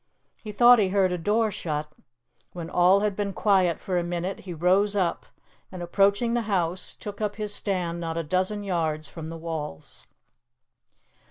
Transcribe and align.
He 0.41 0.51
thought 0.51 0.79
he 0.79 0.87
heard 0.89 1.11
a 1.11 1.17
door 1.19 1.51
shut. 1.51 1.91
When 2.53 2.71
all 2.71 3.01
had 3.01 3.15
been 3.15 3.33
quiet 3.33 3.79
for 3.79 3.99
a 3.99 4.03
minute 4.03 4.39
he 4.39 4.51
rose 4.55 4.95
up, 4.95 5.27
and, 5.71 5.83
approaching 5.83 6.33
the 6.33 6.41
house, 6.49 6.95
took 6.95 7.21
up 7.21 7.35
his 7.35 7.53
stand 7.53 7.99
not 7.99 8.17
a 8.17 8.23
dozen 8.23 8.63
yards 8.63 9.07
from 9.07 9.29
the 9.29 9.37
walls. 9.37 10.07